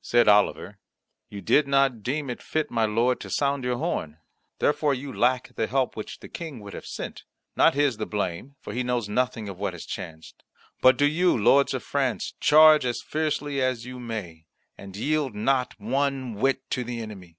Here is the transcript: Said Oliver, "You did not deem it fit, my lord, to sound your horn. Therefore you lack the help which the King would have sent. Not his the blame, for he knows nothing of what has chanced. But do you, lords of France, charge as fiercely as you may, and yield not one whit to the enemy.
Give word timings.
Said 0.00 0.28
Oliver, 0.28 0.78
"You 1.28 1.42
did 1.42 1.68
not 1.68 2.02
deem 2.02 2.30
it 2.30 2.40
fit, 2.40 2.70
my 2.70 2.86
lord, 2.86 3.20
to 3.20 3.28
sound 3.28 3.64
your 3.64 3.76
horn. 3.76 4.16
Therefore 4.60 4.94
you 4.94 5.12
lack 5.12 5.54
the 5.56 5.66
help 5.66 5.94
which 5.94 6.20
the 6.20 6.28
King 6.30 6.60
would 6.60 6.72
have 6.72 6.86
sent. 6.86 7.24
Not 7.54 7.74
his 7.74 7.98
the 7.98 8.06
blame, 8.06 8.56
for 8.62 8.72
he 8.72 8.82
knows 8.82 9.10
nothing 9.10 9.46
of 9.46 9.58
what 9.58 9.74
has 9.74 9.84
chanced. 9.84 10.42
But 10.80 10.96
do 10.96 11.04
you, 11.04 11.36
lords 11.36 11.74
of 11.74 11.82
France, 11.82 12.32
charge 12.40 12.86
as 12.86 13.02
fiercely 13.02 13.60
as 13.60 13.84
you 13.84 14.00
may, 14.00 14.46
and 14.78 14.96
yield 14.96 15.34
not 15.34 15.78
one 15.78 16.32
whit 16.36 16.70
to 16.70 16.82
the 16.82 17.02
enemy. 17.02 17.36